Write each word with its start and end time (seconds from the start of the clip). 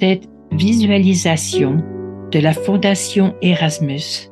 Cette 0.00 0.28
visualisation 0.50 1.76
de 2.32 2.40
la 2.40 2.52
Fondation 2.52 3.32
Erasmus 3.42 4.28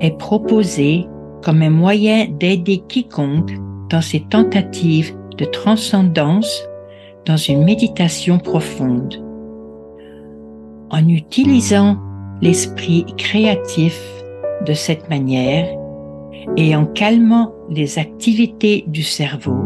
est 0.00 0.18
proposée 0.18 1.06
comme 1.42 1.62
un 1.62 1.70
moyen 1.70 2.26
d'aider 2.26 2.82
quiconque 2.86 3.52
dans 3.88 4.02
ses 4.02 4.20
tentatives 4.28 5.16
de 5.38 5.46
transcendance 5.46 6.68
dans 7.24 7.38
une 7.38 7.64
méditation 7.64 8.38
profonde. 8.38 9.24
En 10.90 11.08
utilisant 11.08 11.96
l'esprit 12.42 13.06
créatif 13.16 13.98
de 14.66 14.74
cette 14.74 15.08
manière 15.08 15.66
et 16.58 16.76
en 16.76 16.84
calmant 16.84 17.54
les 17.70 17.98
activités 17.98 18.84
du 18.86 19.02
cerveau, 19.02 19.64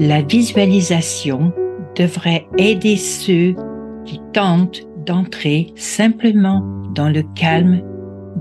la 0.00 0.20
visualisation 0.22 1.52
devrait 1.94 2.48
aider 2.58 2.96
ceux 2.96 3.54
qui 4.04 4.20
tentent 4.32 4.86
d'entrer 5.06 5.72
simplement 5.76 6.60
dans 6.94 7.08
le 7.08 7.22
calme 7.34 7.82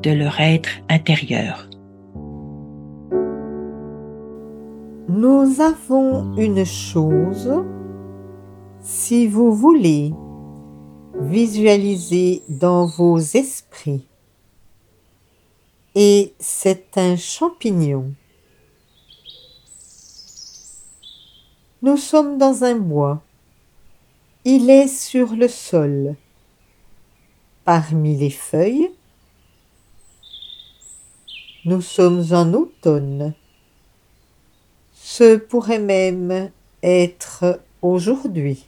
de 0.02 0.12
leur 0.12 0.40
être 0.40 0.70
intérieur. 0.90 1.70
Nous 5.10 5.62
avons 5.62 6.36
une 6.38 6.66
chose, 6.66 7.52
si 8.82 9.28
vous 9.28 9.52
voulez 9.54 10.14
visualiser 11.20 12.42
dans 12.50 12.86
vos 12.86 13.18
esprits, 13.18 14.08
et 15.96 16.34
c'est 16.40 16.98
un 16.98 17.16
champignon. 17.16 18.14
Nous 21.82 21.98
sommes 21.98 22.38
dans 22.38 22.64
un 22.64 22.76
bois. 22.76 23.22
Il 24.46 24.70
est 24.70 24.90
sur 24.90 25.38
le 25.38 25.48
sol. 25.48 26.18
Parmi 27.64 28.18
les 28.18 28.30
feuilles, 28.30 28.92
nous 31.64 31.80
sommes 31.80 32.26
en 32.34 32.52
automne. 32.52 33.34
Ce 34.94 35.38
pourrait 35.38 35.80
même 35.80 36.52
être 36.82 37.62
aujourd'hui. 37.82 38.66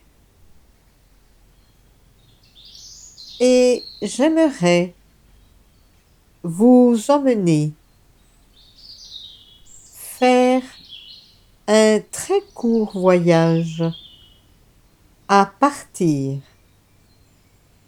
Et 3.41 3.83
j'aimerais 4.01 4.93
vous 6.43 6.97
emmener 7.09 7.73
faire 9.65 10.61
un 11.67 11.99
très 11.99 12.39
court 12.53 12.97
voyage 12.97 13.83
à 15.27 15.51
partir 15.59 16.39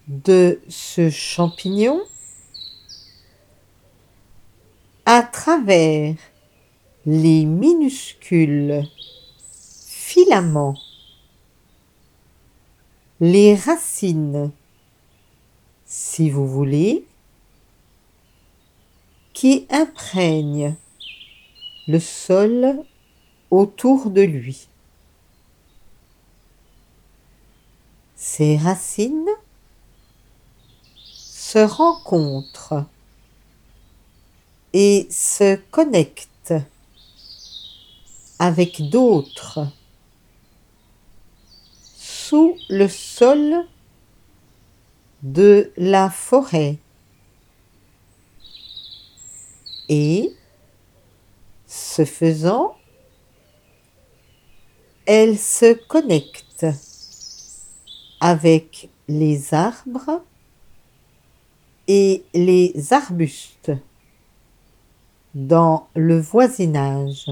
de 0.08 0.60
ce 0.68 1.08
champignon 1.10 2.00
à 5.06 5.22
travers 5.22 6.16
les 7.06 7.44
minuscules 7.44 8.82
filaments, 9.38 10.76
les 13.20 13.54
racines, 13.54 14.50
si 15.86 16.30
vous 16.30 16.46
voulez, 16.46 17.06
qui 19.32 19.66
imprègnent 19.70 20.74
le 21.86 22.00
sol 22.00 22.82
autour 23.50 24.10
de 24.10 24.22
lui. 24.22 24.68
Ces 28.20 28.56
racines 28.56 29.30
se 31.04 31.60
rencontrent 31.60 32.84
et 34.72 35.06
se 35.08 35.54
connectent 35.70 36.54
avec 38.40 38.90
d'autres 38.90 39.68
sous 41.96 42.58
le 42.68 42.88
sol 42.88 43.64
de 45.22 45.72
la 45.76 46.10
forêt 46.10 46.76
et, 49.88 50.34
ce 51.68 52.04
faisant, 52.04 52.76
elle 55.06 55.38
se 55.38 55.72
connecte 55.86 56.66
avec 58.20 58.88
les 59.08 59.54
arbres 59.54 60.22
et 61.86 62.24
les 62.34 62.92
arbustes 62.92 63.72
dans 65.34 65.88
le 65.94 66.20
voisinage. 66.20 67.30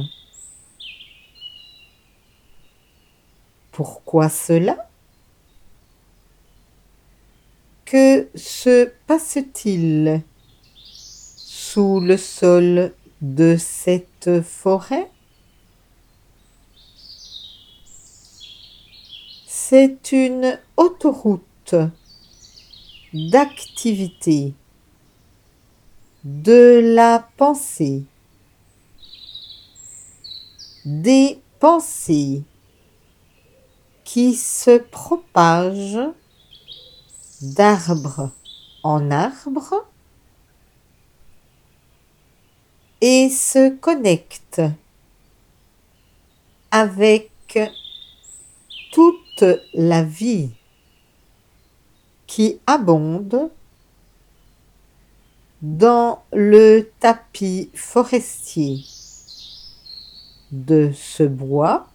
Pourquoi 3.73 4.29
cela? 4.29 4.89
Que 7.85 8.29
se 8.35 8.91
passe-t-il 9.07 10.23
sous 10.83 12.01
le 12.01 12.17
sol 12.17 12.95
de 13.21 13.57
cette 13.59 14.43
forêt? 14.43 15.11
C'est 19.69 20.13
une 20.13 20.61
autoroute 20.77 21.75
d'activité 23.13 24.55
de 26.23 26.95
la 26.95 27.29
pensée, 27.37 28.05
des 30.85 31.41
pensées 31.59 32.45
qui 34.05 34.37
se 34.37 34.79
propagent 34.79 36.13
d'arbre 37.43 38.31
en 38.85 39.11
arbre 39.11 39.85
et 43.01 43.29
se 43.31 43.71
connectent 43.71 44.63
avec 46.71 47.33
toute 48.93 49.26
la 49.75 50.03
vie 50.03 50.51
qui 52.27 52.59
abonde 52.67 53.51
dans 55.63 56.23
le 56.33 56.91
tapis 57.01 57.71
forestier 57.75 58.85
de 60.53 60.93
ce 60.95 61.23
bois 61.23 61.89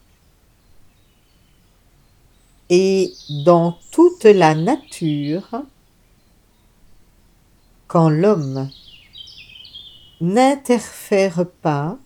et 2.69 3.13
dans 3.46 3.78
toute 3.91 4.24
la 4.24 4.56
nature 4.56 5.63
quand 7.88 8.09
l'homme 8.09 8.69
n'interfère 10.22 11.46
pas 11.62 11.97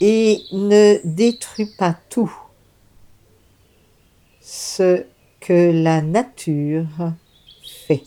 et 0.00 0.44
ne 0.52 1.00
détruit 1.04 1.70
pas 1.76 1.94
tout 2.08 2.32
ce 4.40 5.04
que 5.40 5.70
la 5.82 6.02
nature 6.02 7.12
fait. 7.62 8.04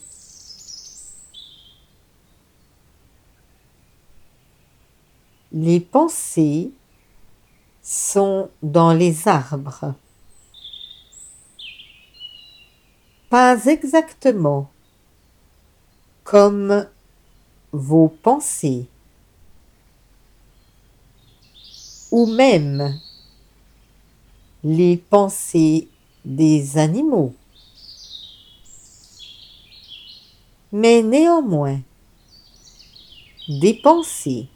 Les 5.51 5.81
pensées 5.81 6.71
sont 7.81 8.49
dans 8.63 8.93
les 8.93 9.27
arbres. 9.27 9.93
Pas 13.29 13.65
exactement 13.65 14.71
comme 16.23 16.87
vos 17.73 18.07
pensées 18.07 18.87
ou 22.11 22.25
même 22.25 22.99
les 24.63 24.97
pensées 24.97 25.87
des 26.23 26.77
animaux. 26.77 27.33
Mais 30.71 31.01
néanmoins, 31.01 31.81
des 33.47 33.73
pensées 33.73 34.47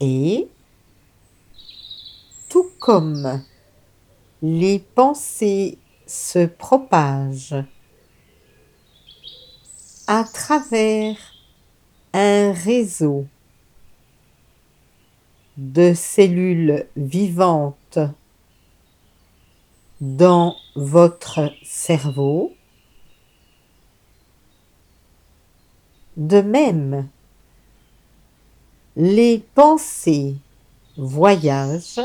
et 0.00 0.48
tout 2.48 2.70
comme 2.78 3.42
les 4.42 4.78
pensées 4.78 5.78
se 6.06 6.46
propagent 6.46 7.64
à 10.06 10.24
travers 10.24 11.16
un 12.12 12.52
réseau 12.52 13.26
de 15.56 15.94
cellules 15.94 16.86
vivantes 16.96 17.98
dans 20.00 20.56
votre 20.74 21.52
cerveau. 21.62 22.52
De 26.16 26.40
même, 26.40 27.08
les 28.96 29.44
pensées 29.54 30.36
voyagent 30.96 32.00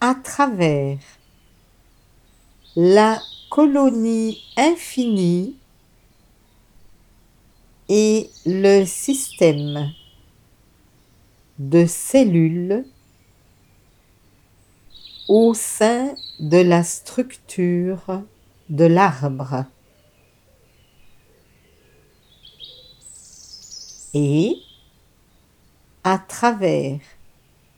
à 0.00 0.14
travers 0.14 0.98
la 2.74 3.20
colonie 3.50 4.42
infinie 4.56 5.56
et 7.88 8.28
le 8.44 8.84
système 8.84 9.92
de 11.58 11.86
cellules 11.86 12.84
au 15.28 15.54
sein 15.54 16.14
de 16.38 16.58
la 16.58 16.84
structure 16.84 18.22
de 18.68 18.84
l'arbre. 18.84 19.64
Et 24.14 24.56
à 26.04 26.18
travers 26.18 27.00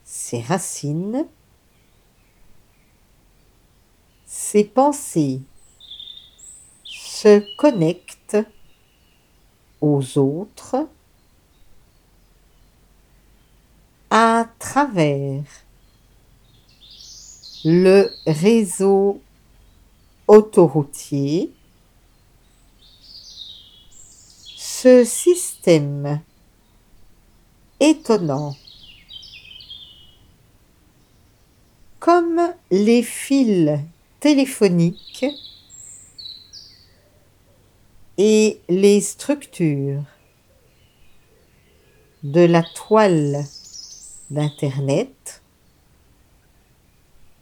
ses 0.03 0.41
racines, 0.41 1.25
ses 4.25 4.63
pensées 4.63 5.41
se 6.83 7.43
connectent 7.57 8.37
aux 9.81 10.17
autres 10.17 10.87
à 14.09 14.47
travers 14.57 15.43
le 17.63 18.09
réseau 18.25 19.21
autoroutier. 20.27 21.51
Ce 24.55 25.03
système 25.03 26.21
étonnant, 27.79 28.55
comme 31.99 32.53
les 32.71 33.03
fils 33.03 33.77
téléphoniques 34.19 35.25
et 38.17 38.61
les 38.69 39.01
structures 39.01 40.03
de 42.23 42.41
la 42.41 42.63
toile 42.63 43.45
d'Internet 44.29 45.41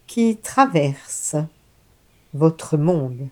qui 0.06 0.36
traverse 0.36 1.36
votre 2.34 2.76
monde. 2.76 3.28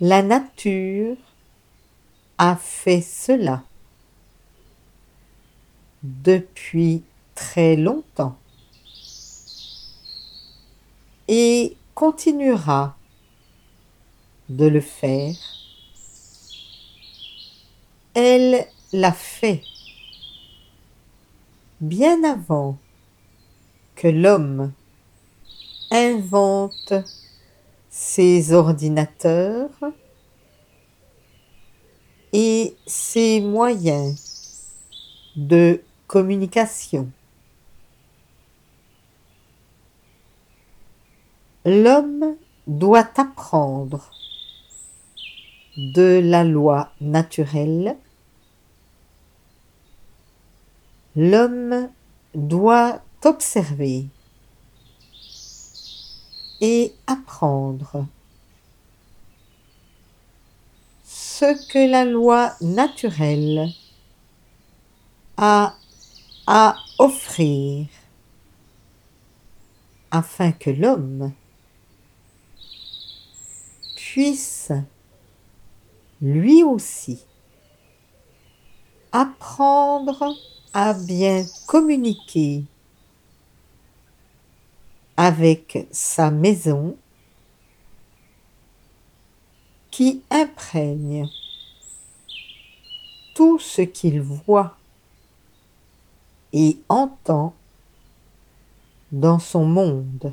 La 0.00 0.22
nature 0.22 1.16
a 2.38 2.56
fait 2.56 3.00
cela 3.00 3.62
depuis 6.02 7.02
très 7.34 7.76
longtemps 7.76 8.36
et 11.28 11.76
continuera 11.94 12.96
de 14.48 14.66
le 14.66 14.80
faire. 14.80 15.63
Elle 18.14 18.66
l'a 18.92 19.12
fait 19.12 19.62
bien 21.80 22.22
avant 22.22 22.78
que 23.96 24.06
l'homme 24.06 24.72
invente 25.90 26.94
ses 27.90 28.52
ordinateurs 28.52 29.70
et 32.32 32.76
ses 32.86 33.40
moyens 33.40 34.70
de 35.34 35.82
communication. 36.06 37.10
L'homme 41.64 42.36
doit 42.66 43.08
apprendre 43.16 44.10
de 45.76 46.20
la 46.22 46.44
loi 46.44 46.90
naturelle. 47.00 47.96
L'homme 51.16 51.90
doit 52.34 53.02
observer 53.24 54.06
et 56.60 56.92
apprendre 57.06 58.06
ce 61.04 61.54
que 61.68 61.90
la 61.90 62.04
loi 62.04 62.52
naturelle 62.60 63.68
a 65.36 65.74
à 66.46 66.76
offrir 66.98 67.86
afin 70.10 70.52
que 70.52 70.70
l'homme 70.70 71.32
puisse 73.96 74.72
lui 76.20 76.62
aussi 76.62 77.24
apprendre 79.12 80.36
à 80.76 80.92
bien 80.92 81.46
communiquer 81.68 82.64
avec 85.16 85.86
sa 85.92 86.32
maison 86.32 86.96
qui 89.92 90.24
imprègne 90.30 91.28
tout 93.36 93.60
ce 93.60 93.82
qu'il 93.82 94.20
voit 94.20 94.76
et 96.52 96.76
entend 96.88 97.54
dans 99.12 99.38
son 99.38 99.64
monde. 99.64 100.32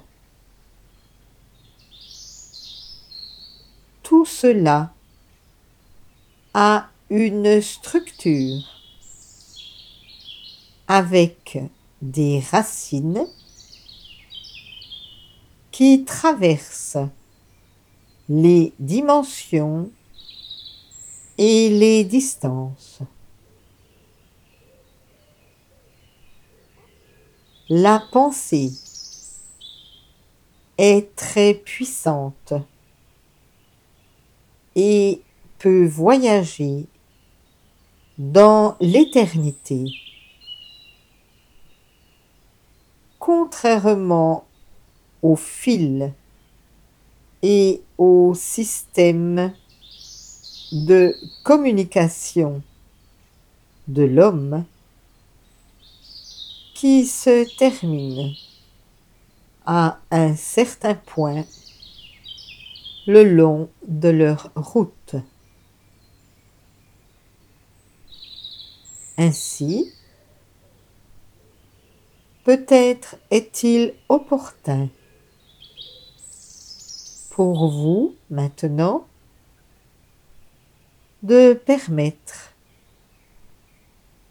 Tout 4.01 4.25
cela 4.25 4.91
a 6.55 6.89
une 7.11 7.61
structure 7.61 8.80
avec 10.93 11.57
des 12.01 12.43
racines 12.51 13.25
qui 15.71 16.03
traversent 16.03 16.97
les 18.27 18.73
dimensions 18.77 19.89
et 21.37 21.69
les 21.69 22.03
distances. 22.03 22.99
La 27.69 28.03
pensée 28.11 28.73
est 30.77 31.15
très 31.15 31.53
puissante 31.53 32.53
et 34.75 35.21
peut 35.57 35.85
voyager 35.85 36.85
dans 38.17 38.75
l'éternité. 38.81 39.85
Contrairement 43.21 44.47
au 45.21 45.35
fil 45.35 46.11
et 47.43 47.83
au 47.99 48.33
système 48.33 49.53
de 50.71 51.15
communication 51.43 52.63
de 53.87 54.01
l'homme 54.01 54.65
qui 56.73 57.05
se 57.05 57.47
termine 57.59 58.33
à 59.67 59.99
un 60.09 60.35
certain 60.35 60.95
point 60.95 61.45
le 63.05 63.23
long 63.23 63.69
de 63.87 64.09
leur 64.09 64.49
route. 64.55 65.15
Ainsi, 69.19 69.93
peut-être 72.43 73.17
est-il 73.29 73.93
opportun 74.09 74.89
pour 77.31 77.69
vous 77.69 78.15
maintenant 78.29 79.05
de 81.23 81.53
permettre 81.53 82.53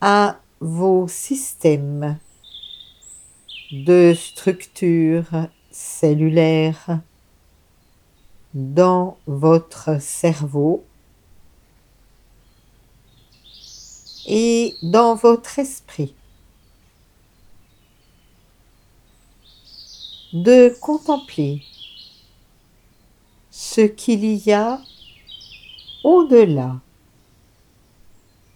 à 0.00 0.40
vos 0.60 1.06
systèmes 1.08 2.18
de 3.70 4.12
structure 4.14 5.46
cellulaire 5.70 7.00
dans 8.54 9.16
votre 9.26 10.00
cerveau 10.00 10.84
et 14.26 14.74
dans 14.82 15.14
votre 15.14 15.58
esprit 15.60 16.14
de 20.32 20.74
contempler 20.80 21.62
ce 23.50 23.80
qu'il 23.80 24.24
y 24.24 24.52
a 24.52 24.80
au-delà 26.04 26.80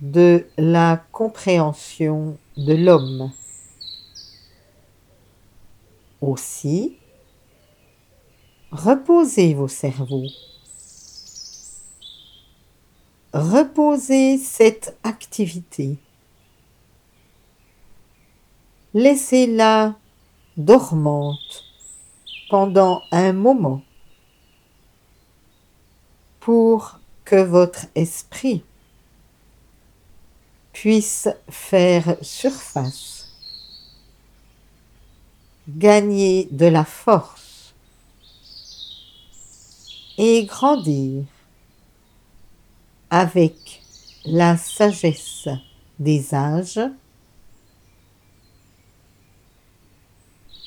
de 0.00 0.46
la 0.56 1.04
compréhension 1.12 2.38
de 2.56 2.74
l'homme. 2.74 3.32
Aussi, 6.20 6.96
reposez 8.70 9.54
vos 9.54 9.68
cerveaux. 9.68 10.28
Reposez 13.32 14.38
cette 14.38 14.96
activité. 15.02 15.98
Laissez-la 18.94 19.96
dormante 20.56 21.64
pendant 22.48 23.02
un 23.10 23.32
moment 23.32 23.82
pour 26.40 27.00
que 27.24 27.42
votre 27.42 27.86
esprit 27.94 28.62
puisse 30.72 31.28
faire 31.48 32.16
surface, 32.20 33.32
gagner 35.68 36.48
de 36.50 36.66
la 36.66 36.84
force 36.84 37.74
et 40.18 40.44
grandir 40.44 41.24
avec 43.10 43.82
la 44.24 44.56
sagesse 44.56 45.48
des 45.98 46.34
âges 46.34 46.80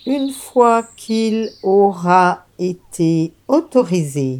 une 0.08 0.32
fois 0.32 0.84
qu'il 0.96 1.52
aura 1.64 2.46
été 2.58 3.34
autorisé 3.50 4.40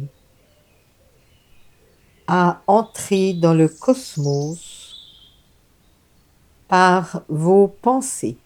à 2.26 2.62
entrer 2.66 3.34
dans 3.34 3.52
le 3.52 3.68
cosmos 3.68 4.96
par 6.68 7.22
vos 7.28 7.68
pensées. 7.68 8.38